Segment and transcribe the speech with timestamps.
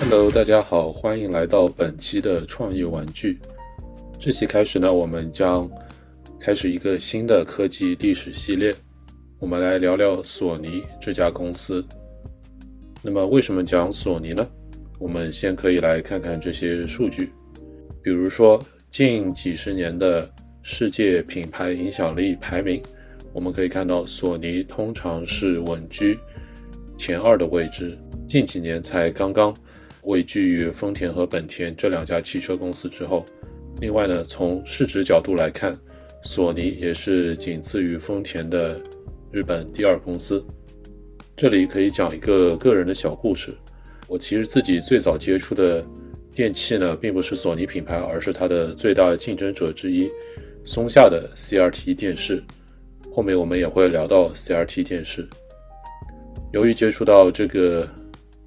[0.00, 3.38] Hello，大家好，欢迎来到本期的创业玩具。
[4.18, 5.70] 这期开始呢，我们将
[6.40, 8.74] 开始一个新的科技历史系列，
[9.38, 11.84] 我们来聊聊索尼这家公司。
[13.02, 14.48] 那么，为什么讲索尼呢？
[14.98, 17.30] 我们先可以来看看这些数据，
[18.02, 18.64] 比如说
[18.94, 20.30] 近几十年的
[20.62, 22.80] 世界品牌影响力排名，
[23.32, 26.16] 我们可以看到索尼通常是稳居
[26.96, 29.52] 前二的位置，近几年才刚刚
[30.04, 33.26] 位居于丰田和本田这两家汽车公司之后。
[33.80, 35.76] 另外呢，从市值角度来看，
[36.22, 38.80] 索尼也是仅次于丰田的
[39.32, 40.46] 日本第二公司。
[41.36, 43.52] 这里可以讲一个个人的小故事。
[44.06, 45.84] 我其实自己最早接触的
[46.34, 50.10] 电器呢，并不是索尼品牌，而是它的最大竞争者之一
[50.64, 52.42] 松下的 CRT 电视。
[53.12, 55.28] 后面我们也会聊到 CRT 电视。
[56.52, 57.88] 由于接触到这个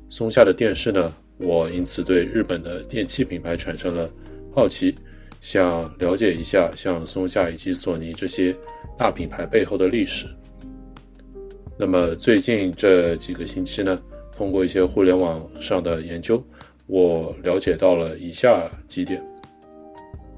[0.08, 4.09] 松下的电视呢，我因此对日本的电器品牌产生了
[4.53, 4.93] 好奇，
[5.39, 8.53] 想了解一下像松下以及索尼这些
[8.97, 10.25] 大品牌背后的历史。
[11.77, 13.97] 那么最近这几个星期呢？
[14.35, 16.43] 通过一些互联网上的研究，
[16.88, 19.21] 我了解到了以下几点。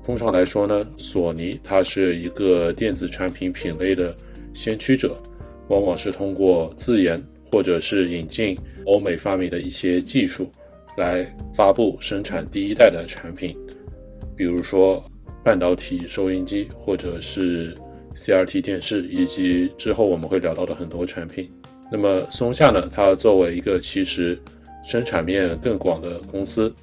[0.04, 4.16] 通常来说呢，索尼它是一个电子产品品类的
[4.54, 5.22] 先驱者，
[5.68, 10.50] 往往是通过自研或者是引进欧美发明的一些技术，
[10.98, 13.56] 来发布生产第一代的产品，
[14.36, 15.04] 比如说
[15.44, 17.76] 半导体收音机，或者是
[18.16, 21.52] CRT 电视，以及之后我们会聊到的很多产品。
[21.92, 22.90] 那么松下呢？
[22.92, 24.40] 它作为一个其实
[24.84, 26.74] 生产面更广的公司，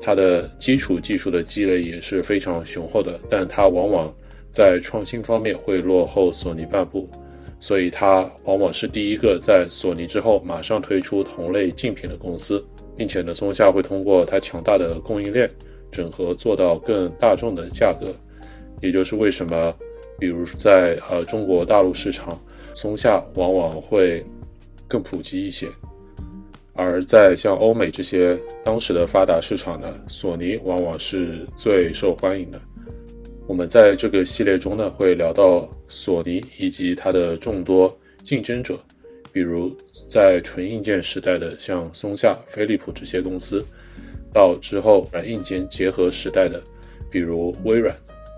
[0.00, 4.14] 它的基础技术的积累也是非常雄厚的，但它往往
[4.50, 7.08] 在创新方面会落后索尼半步，
[7.60, 12.64] 所以它往往是第一个在索尼之后马上推出同类竞品的公司，
[12.96, 15.50] 并且呢，松下会通过它强大的供应链
[15.90, 18.14] 整合做到更大众的价格，
[18.80, 19.74] 也就是为什么，
[20.18, 22.40] 比如在呃中国大陆市场。
[22.74, 24.24] 松下往往会
[24.88, 25.68] 更普及一些，
[26.74, 32.60] 而在像欧美这些当时的发达市场呢，索尼往往是最受欢迎的。
[33.46, 38.78] 我们在这个系列中呢，会聊到索尼以及它的众多竞争者，
[39.32, 39.74] 比如
[40.08, 43.64] 在纯硬件时代的像松下、飞利浦这些公司，
[44.32, 46.62] 到之后软硬件结合时代的，
[47.10, 47.94] 比如微软。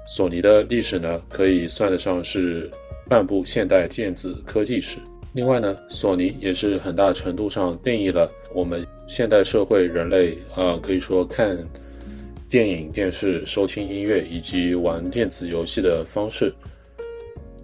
[0.08, 2.70] 索尼的历史呢，可以算得上是。
[3.06, 4.96] 半部现代电子科技史。
[5.34, 11.58] 另外呢，索尼也是很大程度上定义了我们现代社会人类啊，可以说看
[12.48, 16.54] 电影、电视、收听音乐以及玩电子游戏的方式。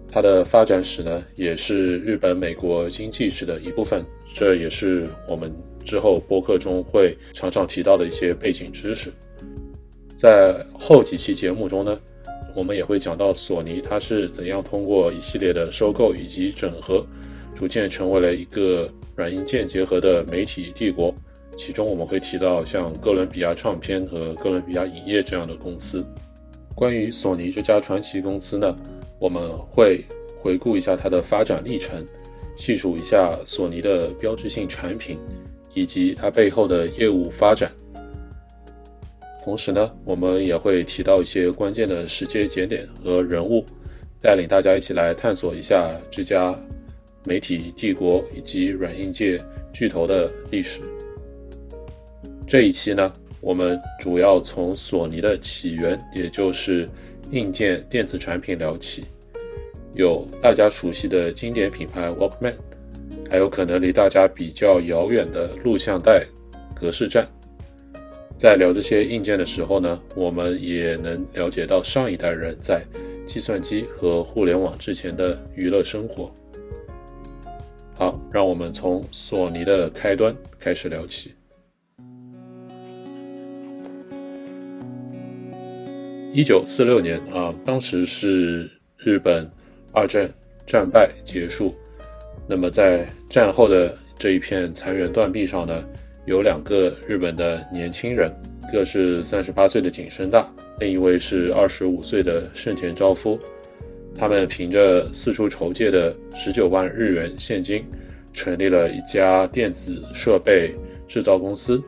[0.09, 4.03] 它的发展史呢，也是日本、美国经济史的一部分。
[4.35, 5.49] 这也是我们
[5.85, 9.09] 之后播客中会常常提到的一些背景知识。
[10.17, 11.97] 在后几期节目中呢。
[12.53, 17.01] 我们也会讲到索尼，它是怎样通过一系列的收购以及整合，
[17.55, 21.13] 逐渐成为了一个软硬件结合的媒体帝国。
[21.57, 26.03] 其中我们会提到像哥伦比亚唱片和哥伦比亚影业这样的公司。
[26.73, 28.75] 关于索尼这家传奇公司呢，
[29.19, 30.03] 我们会
[30.35, 32.03] 回顾一下它的发展历程，
[32.55, 35.19] 细数一下索尼的标志性产品，
[35.73, 37.69] 以及它背后的业务发展。
[39.43, 43.65] 同时呢，我们也会提到一些关键的时间节点和人物，
[44.21, 46.57] 带领大家一起来探索一下这家
[47.25, 49.39] 媒体帝国以及软硬件
[49.73, 50.79] 巨头的历史。
[52.47, 56.89] 这一期呢，我们主要从索尼的起源，也就是
[57.31, 59.05] 硬件电子产品聊起，
[59.93, 62.55] 有大家熟悉的经典品牌 Walkman，
[63.29, 66.25] 还有可能离大家比较遥远的录像带
[66.75, 67.25] 格式站。
[68.35, 72.83] 在聊这些硬件的时候呢，我们也能了解到上一代人在
[73.27, 76.33] 计算机和互联网之前的娱乐生活。
[78.01, 81.35] 好，让我们从索尼的开端开始聊起。
[86.33, 88.67] 一九四六年啊，当时是
[88.97, 89.47] 日本
[89.93, 90.27] 二战
[90.65, 91.75] 战败结束，
[92.49, 95.87] 那么在战后的这一片残垣断壁上呢？
[96.25, 98.33] 有两个日本的年轻人，
[98.67, 103.39] 一个是三十八岁的井深大，另一位是二十五岁的盛田昭夫。
[104.15, 107.83] 他们凭着四处筹借的十九万日元现金，
[108.33, 110.73] 成立了一家电子设备
[111.07, 111.81] 制造公司。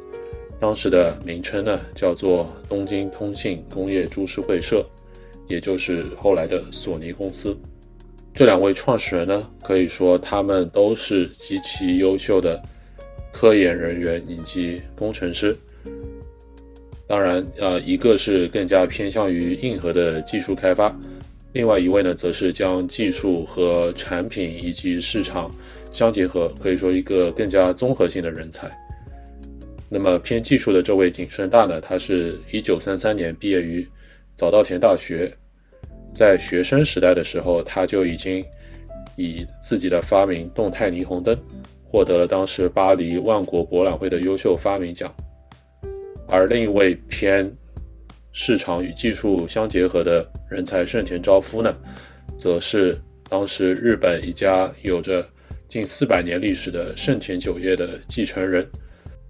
[0.59, 4.85] 当时的名称呢，叫做东京通信工业株式会社，
[5.47, 7.55] 也就是后来的索尼公司。
[8.33, 12.59] 这两位创始人呢，可以说他们都是极其优秀的
[13.31, 15.55] 科研人员以及工程师。
[17.05, 20.97] 当然，呃，一个是更加偏向于硬核的技术开发，
[21.53, 25.53] 另外一位呢，则是将技术和产品以及市场
[25.91, 28.69] 相结合，可以说一个更加综合性的人才。
[29.87, 33.87] 那么偏技术的这位景胜大呢，他是一九三三年毕业于
[34.33, 35.31] 早稻田大学。
[36.11, 38.43] 在学生时代的时候，他就已经
[39.15, 41.37] 以自己的发明动态霓虹灯
[41.83, 45.13] 获得了当时巴黎万国博览会的优秀发明奖。
[46.27, 47.51] 而另一位偏
[48.33, 51.73] 市场与技术相结合的人才盛田昭夫呢，
[52.37, 52.99] 则是
[53.29, 55.25] 当时日本一家有着
[55.69, 58.67] 近四百年历史的盛田酒业的继承人。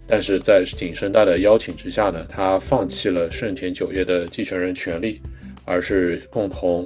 [0.08, 5.22] 但是在景胜大的邀请之下呢，他放弃了盛田酒业的继承人权利。
[5.66, 6.86] 而是共同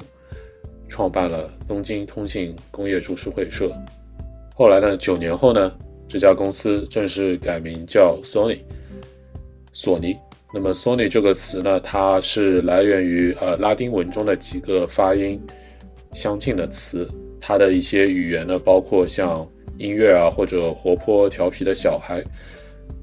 [0.88, 3.72] 创办了东京通信工业株式会社。
[4.54, 5.76] 后来呢，九年后呢，
[6.08, 8.60] 这家公司正式改名叫 Sony，
[9.74, 10.16] 索尼。
[10.54, 15.40] 那么 Sony 这个词呢，它是来源于呃拉丁文中的几个发音
[16.14, 17.08] 相近的词。
[17.40, 19.48] 它的一些语言呢，包括像
[19.78, 22.24] 音乐啊，或者活泼调皮的小孩。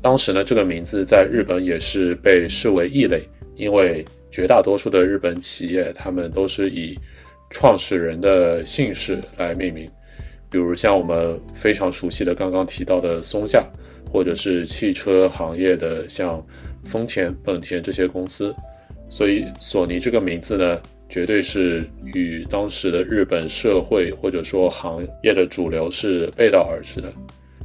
[0.03, 3.23] 当时呢，这个名字在日本也是被视为异类，
[3.57, 4.05] 因为。
[4.35, 6.99] 绝大多数的日本企业，他们都是以
[7.51, 9.89] 创始人的姓氏来命名，
[10.51, 13.65] 比如像我们非常熟悉的刚刚提到的松下，
[14.11, 16.45] 或者是汽车行业的像
[16.85, 18.55] 丰田、本田这些公司。
[19.09, 27.13] 所以，索尼这个名字呢，绝对是与当时的日本社会或者说行业的主流是背道而驰的。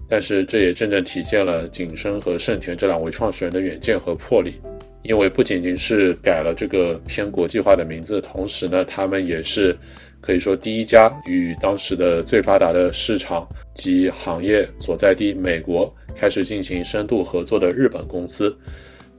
[0.07, 4.55] 但是，这也真正体现了景深和盛田这两位创始人的远见和魄力。
[5.01, 9.75] 因为不仅仅是改了这个偏国际化的名字，同时呢，他们也是
[10.19, 18.55] 可以说第一家与当时的最发达的市场及行业所在地美国开始进行深度合作的日本公司。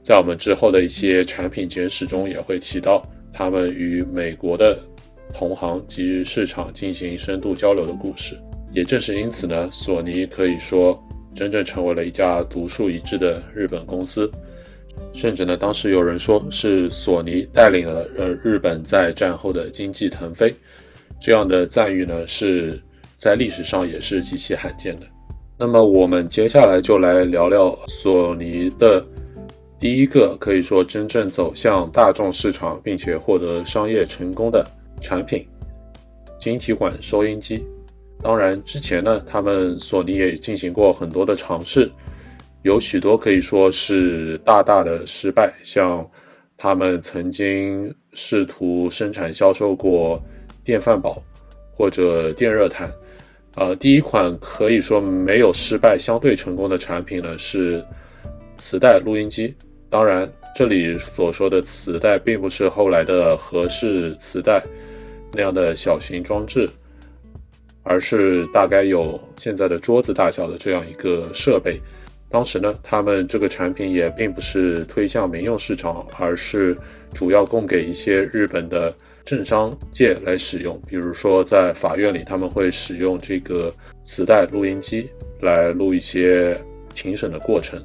[0.03, 3.01] 在我们之后的一些产品简史中也会提到，
[3.31, 4.77] 他们与美国的
[5.33, 8.35] 同行及市场进行深度交流的故事。
[8.73, 10.97] 也正是因此呢，索尼可以说
[11.35, 14.29] 真正成为了一家独树一帜的日本公司。
[15.13, 20.53] 甚至呢，当时有人说是索尼带领了呃日本在战后的经济腾飞，
[21.19, 22.81] 这样的赞誉呢是
[23.17, 25.03] 在历史上也是极其罕见的。
[25.57, 29.05] 那么我们接下来就来聊聊索尼的
[29.81, 34.63] 第一个可以说真正走向大众市场并且获得商业成功的
[35.01, 35.43] 产品——
[36.39, 37.65] 晶体管收音机。
[38.21, 41.91] 当然之前呢，他们索尼也进行过很多的尝试。
[42.61, 46.07] 有许多可以说是大大的失败，像
[46.55, 50.21] 他们曾经试图生产销售过
[50.63, 51.19] 电饭煲
[51.71, 52.87] 或者电热毯，
[53.55, 57.83] 呃，第一款可以说没有失败、相对成功的产品呢是
[58.55, 59.51] 磁带录音机。
[59.91, 64.63] 当然，这里所说的磁带并不是后来的合适磁带
[65.33, 66.67] 那样的小型装置，
[67.83, 71.77] 而是大概有现在的桌子大小的这样一个设备。
[72.29, 76.77] 当时呢，他们这个产品也并不是推向民用市场，而是
[77.13, 78.95] 主要供给一些日本的
[79.25, 80.81] 政商界来使用。
[80.87, 85.09] 比如说，在法院里，他们会使用这个磁带录音机
[85.41, 86.57] 来录一些
[86.95, 87.77] 庭审的过程。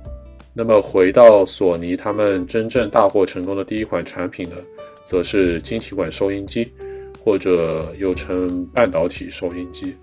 [0.59, 4.57] 那么，回到索尼，他们真正大获成功的第一款产品呢，
[5.05, 6.73] 则是晶体管收音机，
[7.23, 9.95] 或者又称半导体收音机。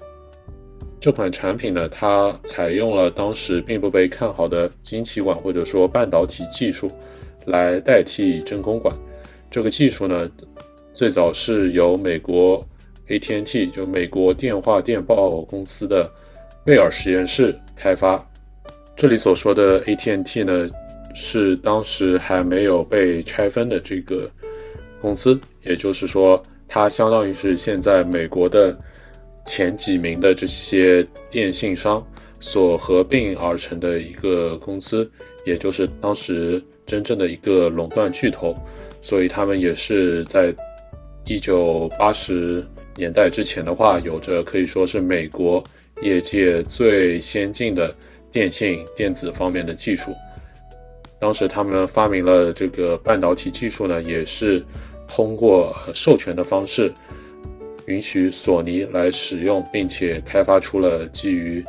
[0.99, 6.87] 这款产品呢，它采用了当时并不被看好的晶体管或者说半导体技术，
[7.47, 8.95] 来代替真空管。
[9.49, 10.29] 这个技术呢，
[10.93, 12.63] 最早是由美国
[13.07, 16.07] AT&T 就美国电话电报公司的
[16.63, 18.23] 贝尔实验室开发。
[18.95, 20.69] 这里所说的 AT&T 呢，
[21.13, 24.29] 是当时还没有被拆分的这个
[25.01, 28.77] 公司，也就是说，它相当于是现在美国的。
[29.45, 32.01] 前几名的这些电信商
[32.39, 35.11] 所合并而成的一个公司，
[35.45, 38.55] 也就是当时真正的一个垄断巨头，
[39.01, 40.55] 所以他们也是在
[41.25, 45.61] 一九八十年代之前的话，有着可以说是美国
[46.01, 47.93] 业界最先进的
[48.33, 50.11] 电信电子方面的技术。
[51.19, 54.61] 当时他们发明了这个半导体技术呢，也是
[55.07, 56.91] 通过授权的方式。
[57.85, 61.63] 允许索尼来使用，并且开发出了基于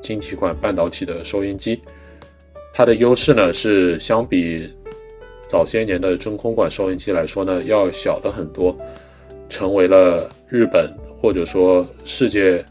[0.00, 1.80] 晶体管半导体的收音机。
[2.72, 4.66] 它的优势呢是相比
[5.46, 8.74] 早些年的真空管收音机来说呢要小的很多，
[9.50, 12.64] 成为了日本或者说世界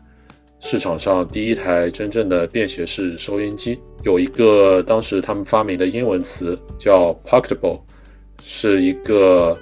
[0.62, 3.78] 市场上第一台真正的便携式收音机。
[4.04, 7.82] 有一个当时他们发明的英文词叫 “pocketable”，
[8.42, 9.58] 是一个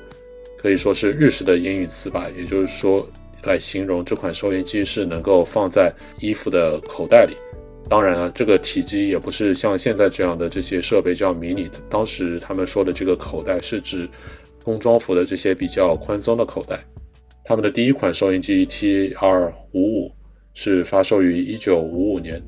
[0.57, 3.07] 可以说是日式的英语词吧，也就是说
[3.43, 7.33] 来形容这款收音机是能够放在衣服的口袋里。
[7.89, 11.69] 当然了，这个体积也不是像现在这样的这些设备叫迷你。
[11.89, 14.07] 当时他们说的这个口袋是指
[14.63, 16.79] 工装服的这些比较宽松的口袋。
[17.45, 19.51] 他们的第一款收音机 T.R.
[19.71, 20.11] 五五
[20.53, 22.41] 是发售于一九五五年，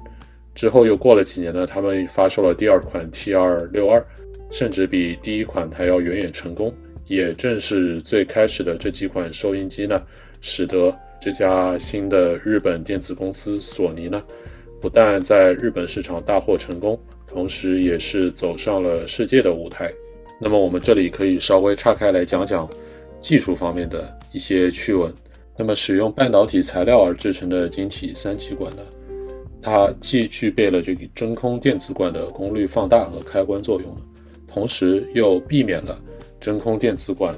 [0.53, 4.05] 之后又过了几年呢，他们发售了第二款 T 二六二，
[4.49, 6.73] 甚至比第一款还要远远成功。
[7.07, 10.01] 也正是最开始的这几款收音机呢，
[10.39, 14.23] 使得这家新的日本电子公司索尼呢。
[14.79, 19.91] 不但在日本市场大获成功，同时也是走上了世界的舞台。
[20.39, 22.67] 那么我们这里可以稍微岔开来讲讲
[23.19, 25.13] 技术方面的一些趣闻。
[25.57, 28.81] 那么使用半导体材料而制成的晶体三极管呢，
[29.61, 33.95] 它既具备了这个真空电子管的功率放大和开关作用，
[34.47, 35.99] 同时又避免了
[36.39, 37.33] 真空电子管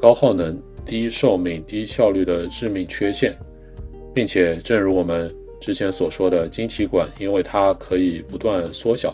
[0.00, 3.36] 高耗能、低寿命、低效率的致命缺陷，
[4.14, 5.30] 并且正如我们。
[5.58, 9.12] 之前所说的晶体管，因为它可以不断缩小，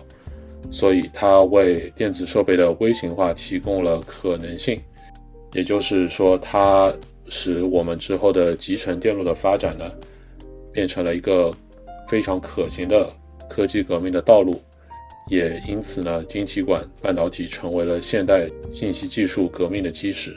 [0.73, 4.79] 所以它为电子设备的微型化提供了可能性。
[5.53, 6.93] 也就是说，它
[7.33, 9.91] 使我们之后的集成电路的发展呢，
[10.71, 11.51] 变成了一个
[12.07, 13.11] 非常可行的
[13.49, 14.61] 科技革命的道路。
[15.31, 20.37] 也因此呢，晶体管半导体成为了现代信息技术革命的基石。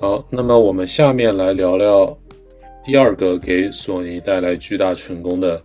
[0.00, 2.18] 好，那么我们下面来聊聊。
[2.82, 5.62] 第二个给索尼带来巨大成功的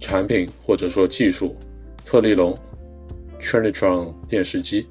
[0.00, 1.54] 产品或者说技术，
[2.04, 2.56] 特立龙
[3.40, 4.86] Trinitron 电视机。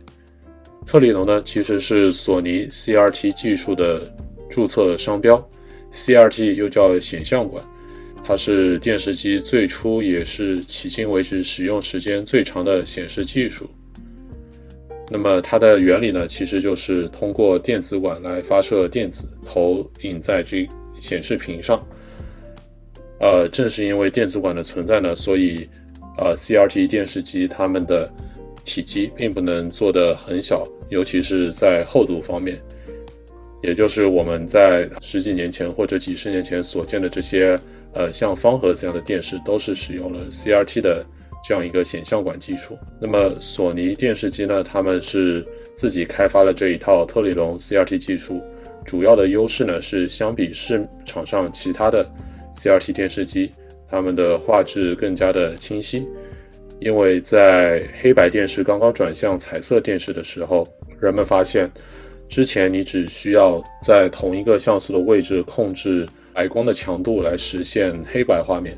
[0.86, 4.02] 特立龙呢，其实是索尼 CRT 技术的
[4.50, 5.42] 注册商标
[5.92, 7.64] ，CRT 又叫显像管，
[8.24, 13.70] 它是电视机最初也是迄今为止使用时间最长的显示技术。
[15.10, 20.68] 那么它的原理呢，其实就是通过电子管来发射电子，投影在这。
[21.00, 21.88] 显示屏上，
[23.20, 25.70] 呃，正是因为电子管的存在呢，所以，
[26.18, 28.12] 呃，CRT 电视机它们的
[28.66, 32.60] 体积并不能做得很小，尤其是在厚度方面，
[33.62, 37.58] 也就是我们在十几年前或者几十年前所见的这些，
[37.94, 41.06] 呃，像方盒子这样的电视，都是使用了 CRT 的
[41.44, 42.78] 这样一个显像管技术。
[43.02, 48.42] 那么，索尼电视机呢，他们是自己开发了这一套特立龙 CRT 技术。
[48.86, 52.10] 主要的优势呢是相比市场上其他的
[52.54, 53.52] CRT 电视机，
[53.90, 56.08] 它们的画质更加的清晰。
[56.80, 60.66] 因为在黑白电视刚刚转向彩色电视的时候，
[61.02, 61.70] 人们发现，
[62.30, 68.78] 之前你只需要在同一个像素的位置控制白光的强度来实现黑白画面，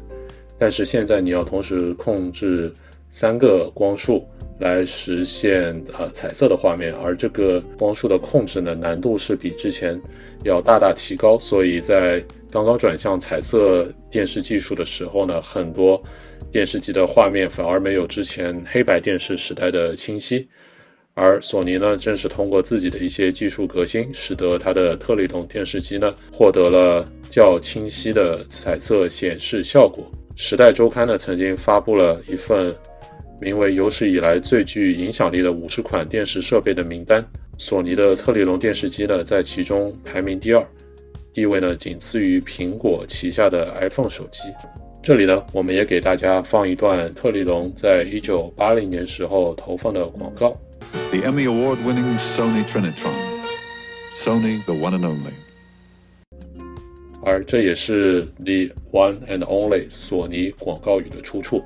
[0.57, 2.73] 但是现在你要同时控制
[3.09, 4.27] 三个光束。
[4.59, 9.97] 来实现呃彩色的画面，而这个光束的控制呢，难度是比之前
[10.43, 11.39] 要大大提高。
[11.39, 16.03] 所以在刚刚转向彩色电视技术的时候呢，很多
[16.51, 20.45] 电视机的画面反而没有之前黑白电视时代的清晰。
[21.19, 30.09] 而索尼呢，正是通过自己的一些技术革新，使得它的特立龙电视机呢，获得了较清晰的彩色显示效果。
[30.35, 32.73] 时代周刊呢，曾经发布了一份。
[33.41, 37.25] 名为有史以来最具影响力的五十款电视设备的名单，
[37.57, 40.67] 索尼的特立龙电视机呢在其中排名第二，
[41.33, 44.41] 地位呢仅次于苹果旗下的 iPhone 手机。
[45.01, 50.53] 这里呢，我们也给大家放一段特立龙在一九八零年时候投放的广告。
[51.11, 53.13] The Emmy Award-winning Sony Trinitron,
[54.15, 55.33] Sony the one and only。
[57.21, 61.61] 而这也是 The One and Only 索尼广告语的出处。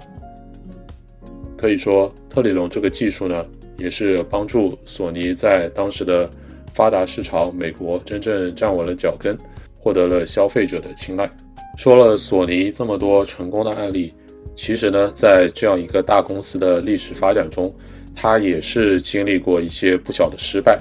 [1.55, 3.45] 可以说，特立龙这个技术呢，
[3.77, 6.29] 也是帮助索尼在当时的
[6.73, 9.37] 发达市场美国真正站稳了脚跟，
[9.77, 11.29] 获得了消费者的青睐。
[11.77, 14.13] 说了索尼这么多成功的案例，
[14.55, 17.73] 其实呢，在这样一个大公司的历史发展中，
[18.15, 20.79] 他也是经历过一些不小的失败。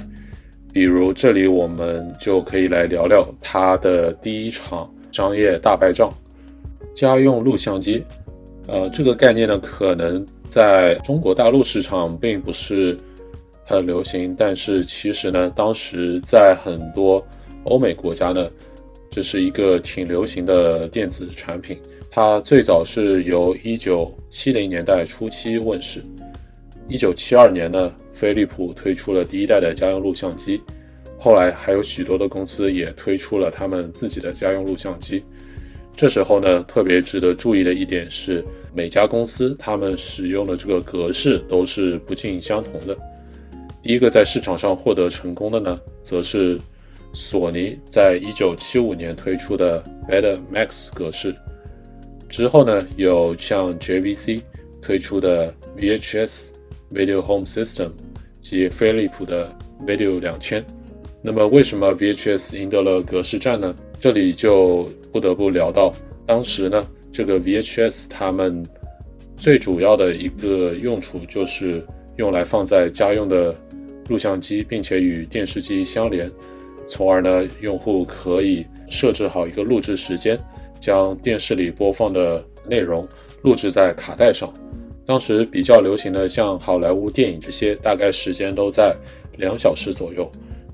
[0.73, 6.12] 比如这里我们就可以来聊聊他的第一场商业大败仗——
[6.97, 8.03] 家用录像机。
[8.69, 12.97] 呃，这个概念呢，可能在中国大陆市场并不是
[13.67, 17.23] 很流行，但是其实呢，当时在很多
[17.65, 18.49] 欧美国家呢，
[19.11, 21.77] 这是一个挺流行的电子产品。
[22.09, 26.01] 它最早是由1970年代初期问世
[26.92, 30.61] ，1972年呢，飞利浦推出了第一代的家用录像机，
[31.18, 35.22] 后来还有许多的公司也推出了他们自己的家用录像机。
[35.94, 38.44] 这时候呢，特别值得注意的一点是，
[38.75, 42.96] 每家公司他们使用的这个格式都是不尽相同的。
[43.82, 46.58] 第一个在市场上获得成功的呢，则是
[47.12, 51.34] 索尼在一九七五年推出的 Betamax 格式。
[52.28, 54.40] 之后呢，有像 JVC
[54.80, 56.52] 推出的 VHS
[56.92, 57.90] Video Home System
[58.40, 59.50] 及飞利浦的
[59.87, 60.64] Video 两千。
[61.22, 63.75] 那么，为什么 VHS 赢得了格式战呢？
[64.00, 65.94] 这里就不得不聊到，
[66.26, 68.64] 当时呢，这个 VHS 它们
[69.37, 73.54] 最主要的一个用处就是用来放在家用的
[74.08, 76.28] 录像机，并且与电视机相连，
[76.88, 80.37] 从而呢，用户可以设置好一个录制时间，
[80.80, 83.06] 将电视里播放的内容
[83.42, 84.52] 录制在卡带上。
[85.04, 88.94] 当时比较流行的像好莱坞电影这些，大概时间都在
[89.38, 90.30] 两小时左右。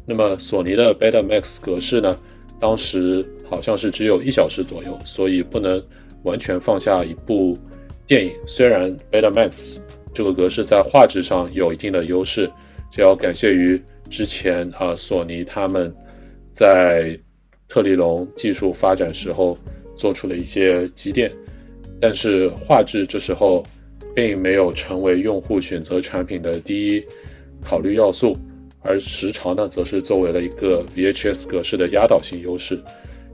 [0.06, 2.18] 那么索尼的 Betamax 格式呢？
[2.60, 5.80] 当时好像是只有一小时左右，所以不能
[6.24, 7.56] 完全放下一部
[8.06, 8.32] 电影。
[8.46, 9.78] 虽然 Betamax
[10.12, 12.50] 这个格式在画质上有一定的优势，
[12.90, 13.80] 这要感谢于
[14.10, 15.94] 之前啊索尼他们
[16.52, 17.16] 在
[17.68, 19.56] 特立龙技术发展时候
[19.94, 21.30] 做出的一些积淀，
[22.00, 23.62] 但是画质这时候
[24.18, 27.04] 并没有成为用户选择产品的第一
[27.62, 28.36] 考虑要素。
[28.80, 32.82] 而时长呢，则是作为了一个 VHS 格式的压倒性优势，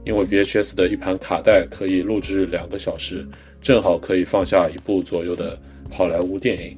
[0.05, 3.25] 因为 VHS 的一盘卡带可以录制两个小时，
[3.63, 5.57] 正好可以放下一部左右的
[5.89, 6.77] 好莱坞电影。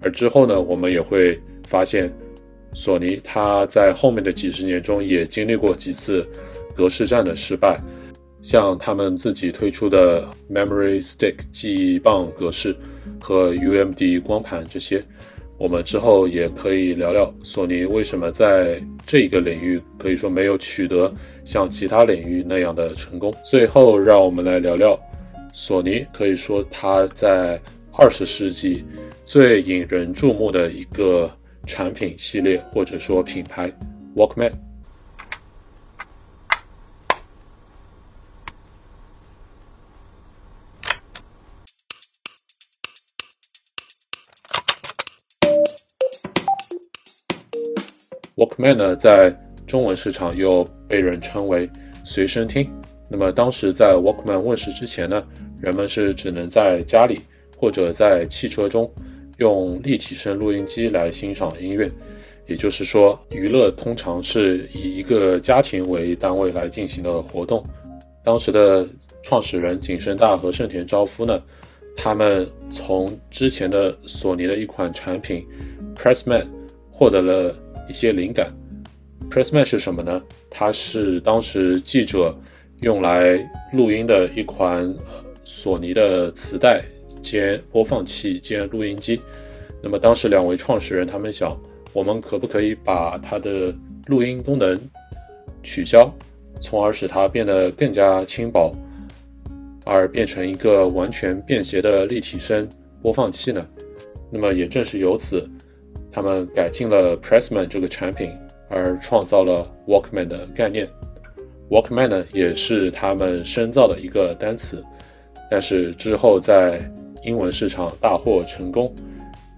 [0.00, 2.12] 而之后呢，我们也会发现，
[2.74, 6.26] 索尼它在后面的几十年中也经历过几次
[6.74, 7.80] 格式战的失败，
[8.48, 12.74] 像他们自己推出的 Memory Stick 记忆棒格式
[13.20, 15.02] 和 UMD 光盘这些。
[15.58, 21.12] 我们之后也可以聊聊索尼为什么在这个领域可以说没有取得
[21.44, 23.30] 像其他领域那样的成功。
[23.44, 24.98] 最后，让我们来聊聊
[25.52, 27.60] 索尼，可以说它在
[27.92, 28.82] 二十世纪
[29.26, 31.30] 最引人注目的一个
[31.66, 33.70] 产品系列或者说品牌
[34.16, 34.52] Walkman。
[48.60, 49.32] Man 呢，在
[49.68, 51.70] 中文市场又被人称为
[52.02, 52.68] 随身听。
[53.08, 55.24] 那么当时在 Walkman 问世之前呢，
[55.60, 57.20] 人们是只能在家里
[57.56, 58.92] 或者在汽车中
[59.36, 61.88] 用立体声录音机来欣赏音乐。
[62.48, 67.64] 也就是说，娱乐通常是以一个家庭为单位来进行的活动。
[68.24, 68.84] 当时的
[69.22, 71.40] 创始人景深大和盛田昭夫呢，
[71.96, 75.46] 他们从之前的索尼的一款产品
[75.94, 76.44] Pressman
[76.90, 77.54] 获得了。
[77.88, 78.52] 一些灵感
[79.30, 80.22] ，Pressman 是什么呢？
[80.50, 82.36] 它是当时记者
[82.82, 83.38] 用来
[83.72, 84.94] 录音的一款
[85.44, 86.84] 索尼的磁带
[87.22, 89.20] 兼播放器兼录音机。
[89.82, 91.58] 那么当时两位创始人他们想，
[91.92, 93.74] 我们可不可以把它的
[94.06, 94.80] 录音功能
[95.62, 96.12] 取消，
[96.60, 98.74] 从而使它变得更加轻薄，
[99.84, 102.68] 而变成一个完全便携的立体声
[103.00, 103.66] 播放器呢？
[104.30, 105.48] 那么也正是由此。
[106.10, 108.32] 他们改进了 Pressman 这个产品，
[108.68, 110.88] 而创造了 Walkman 的概念。
[111.70, 114.82] Walkman 呢，也是他们深造的一个单词，
[115.50, 116.80] 但是之后在
[117.24, 118.94] 英文市场大获成功，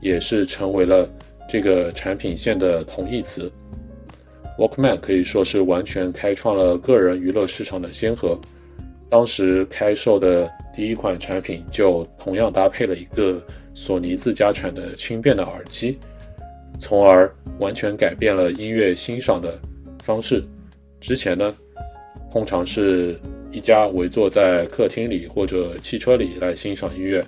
[0.01, 1.09] 也是成为了
[1.49, 3.51] 这个产品线的同义词。
[4.59, 8.39] Walkman 可以说是完全开创了个人娱乐市场的先河。
[9.09, 13.43] 当时开售的第一款产品就同样搭配了一个
[13.75, 15.99] 索尼自家产的轻便的耳机。
[16.81, 19.61] 从而完全改变了音乐欣赏的
[20.03, 20.43] 方式。
[20.99, 21.55] 之前呢，
[22.33, 23.21] 通常是
[23.53, 27.23] 一家围坐在客厅里或者汽车里来欣赏音乐，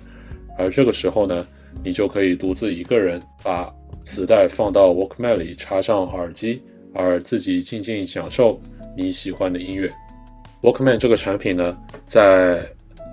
[0.57, 1.45] 而这个时候呢，
[1.83, 3.71] 你就可以独自一个人把
[4.03, 6.61] 磁带放到 Walkman 里，插上耳机，
[6.93, 8.59] 而自己静静享受
[8.97, 9.91] 你喜欢的音乐。
[10.63, 12.65] Walkman 这个产品呢，在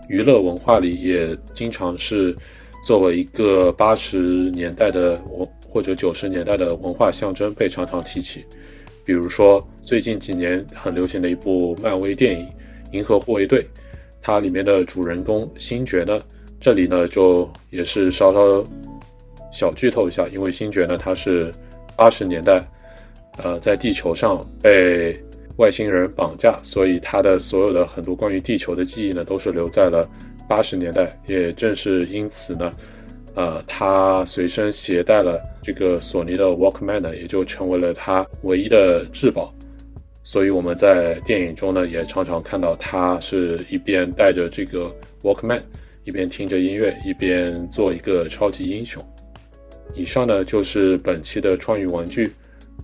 [0.08, 2.34] 娱乐文化里也经常是
[2.84, 4.18] 作为一个八十
[4.50, 5.46] 年代的我。
[5.70, 8.44] 或者九十年代的文化象征被常常提起，
[9.04, 12.44] 比如说最近几年很流行的一部漫威电影
[12.90, 13.62] 《银河护卫队》，
[14.20, 16.20] 它里面的主人公星爵呢，
[16.60, 18.64] 这里呢就也是稍稍
[19.52, 21.52] 小剧透一下，因为星爵呢他是
[21.96, 22.66] 八十年代，
[23.38, 25.16] 呃，在地球上被
[25.56, 30.08] 外星人绑架，所以他的所有的很多关于地球的记忆呢都是留在了
[30.48, 32.74] 八十年代，也正是因此呢。
[33.34, 39.54] 呃，他随身携带了这个索尼的 Walkman 呢，也就成为了他唯一的至宝。
[40.22, 45.62] 所以我们在电影中呢，也常常看到他是一边带着这个 Walkman，
[46.04, 49.02] 一边听着音乐，一边做一个超级英雄。
[49.94, 52.32] 以上呢就是本期的创意玩具，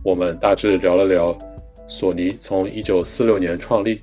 [0.02, 1.36] 我们大致聊了聊
[1.86, 4.00] 索尼从1946年创立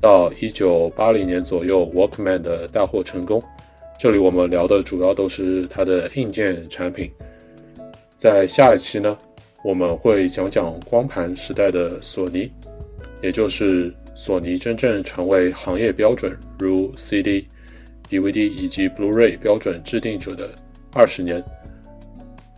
[0.00, 3.42] 到1980年左右 Walkman 的大获成功。
[3.98, 7.10] 这里我们聊的主要都是它的硬件产品。
[8.14, 9.16] 在下一期呢，
[9.64, 12.50] 我们会讲讲光盘时代的索尼，
[13.22, 17.48] 也就是索尼真正成为行业标准，如 CD、
[18.10, 20.50] DVD 以及 Blu-ray 标准制定者的
[20.92, 21.42] 二十年。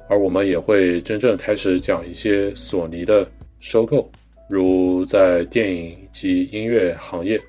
[0.08, 3.24] 而我们也会真正开始讲一些索尼的
[3.60, 4.10] 收购，
[4.50, 7.40] 如在电影及音乐行业，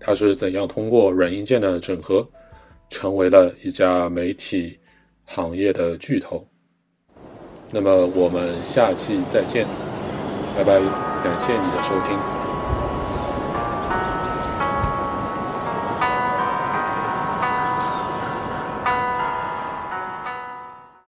[0.00, 2.26] 它是怎样通过软硬件的整合，
[2.94, 4.78] 成为了一家媒体
[5.24, 6.46] 行业的巨头。
[7.72, 9.66] 那么我们下期再见，
[10.56, 10.78] 拜拜，
[11.24, 12.43] 感谢你的收听。